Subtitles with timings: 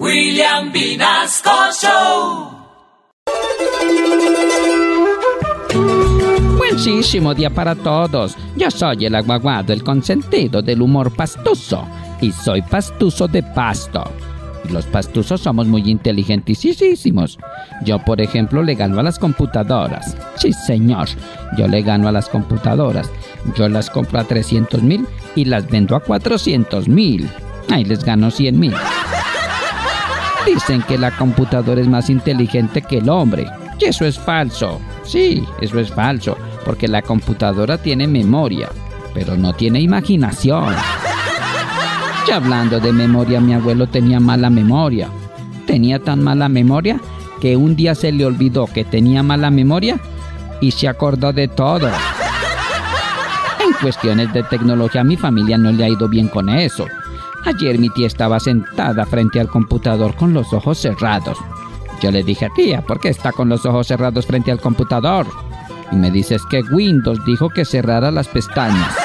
[0.00, 1.50] William Vinasco
[1.80, 2.50] Show.
[6.56, 8.36] Buenísimo día para todos.
[8.56, 11.86] Yo soy el aguaguado, el consentido del humor pastuso.
[12.20, 14.02] Y soy pastuso de pasto.
[14.68, 17.38] Los pastusos somos muy inteligentísimos.
[17.84, 20.16] Yo, por ejemplo, le gano a las computadoras.
[20.34, 21.06] Sí, señor.
[21.56, 23.08] Yo le gano a las computadoras.
[23.56, 25.06] Yo las compro a 300 mil
[25.36, 27.30] y las vendo a 400 mil.
[27.70, 28.74] Ahí les gano 100 mil.
[30.46, 33.46] Dicen que la computadora es más inteligente que el hombre.
[33.78, 34.80] Y eso es falso.
[35.04, 36.36] Sí, eso es falso.
[36.64, 38.68] Porque la computadora tiene memoria,
[39.14, 40.74] pero no tiene imaginación.
[42.26, 45.08] Y hablando de memoria, mi abuelo tenía mala memoria.
[45.66, 47.00] Tenía tan mala memoria
[47.40, 49.98] que un día se le olvidó que tenía mala memoria
[50.60, 51.88] y se acordó de todo.
[53.64, 56.86] En cuestiones de tecnología a mi familia no le ha ido bien con eso.
[57.46, 61.36] Ayer mi tía estaba sentada frente al computador con los ojos cerrados.
[62.00, 65.26] Yo le dije, tía, ¿por qué está con los ojos cerrados frente al computador?
[65.92, 68.96] Y me dice, es que Windows dijo que cerrara las pestañas.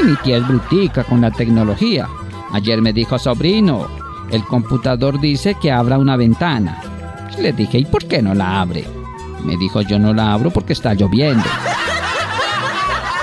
[0.00, 2.08] Y mi tía es brutica con la tecnología.
[2.52, 3.86] Ayer me dijo, sobrino,
[4.30, 6.80] el computador dice que abra una ventana.
[7.38, 8.84] Le dije, ¿y por qué no la abre?
[9.44, 11.48] Me dijo, yo no la abro porque está lloviendo.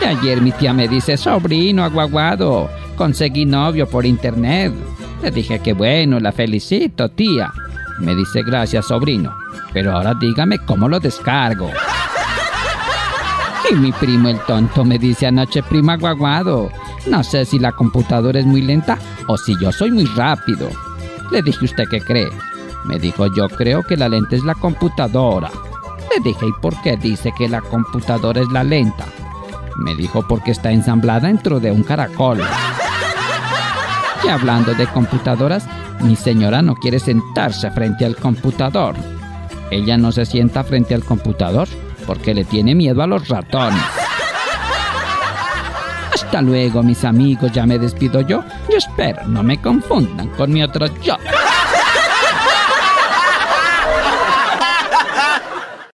[0.00, 4.72] Y ayer mi tía me dice, sobrino aguaguado, conseguí novio por internet.
[5.22, 7.52] Le dije que bueno, la felicito, tía.
[8.00, 9.34] Me dice gracias, sobrino.
[9.72, 11.70] Pero ahora dígame cómo lo descargo.
[13.70, 16.70] Y mi primo el tonto me dice anoche, prima aguaguado.
[17.06, 20.68] No sé si la computadora es muy lenta o si yo soy muy rápido.
[21.30, 22.28] Le dije, ¿usted qué cree?
[22.84, 25.50] Me dijo, yo creo que la lenta es la computadora.
[26.14, 29.06] Le dije, ¿y por qué dice que la computadora es la lenta?
[29.78, 32.40] Me dijo, porque está ensamblada dentro de un caracol.
[34.24, 35.66] Y hablando de computadoras,
[36.00, 38.94] mi señora no quiere sentarse frente al computador.
[39.70, 41.68] Ella no se sienta frente al computador
[42.06, 43.82] porque le tiene miedo a los ratones.
[46.14, 48.42] Hasta luego, mis amigos, ya me despido yo.
[48.70, 51.16] Yo espero no me confundan con mi otro yo.